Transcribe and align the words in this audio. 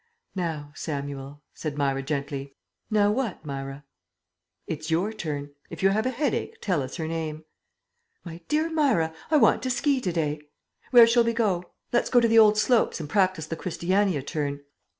"Now, 0.35 0.71
Samuel," 0.73 1.43
said 1.53 1.77
Myra 1.77 2.01
gently. 2.01 2.55
"Now 2.89 3.11
what, 3.11 3.45
Myra?" 3.45 3.83
"It's 4.65 4.89
your 4.89 5.13
turn. 5.13 5.51
If 5.69 5.83
you 5.83 5.89
have 5.89 6.07
a 6.07 6.09
headache, 6.09 6.57
tell 6.59 6.81
us 6.81 6.95
her 6.95 7.07
name." 7.07 7.45
"My 8.25 8.41
dear 8.47 8.71
Myra, 8.71 9.13
I 9.29 9.37
want 9.37 9.61
to 9.61 9.69
ski 9.69 10.01
to 10.01 10.11
day. 10.11 10.41
Where 10.89 11.05
shall 11.05 11.23
we 11.23 11.33
go? 11.33 11.73
Let's 11.93 12.09
go 12.09 12.19
to 12.19 12.27
the 12.27 12.39
old 12.39 12.57
slopes 12.57 12.99
and 12.99 13.07
practise 13.07 13.45
the 13.45 13.55
Christiania 13.55 14.23
Turn." 14.23 14.61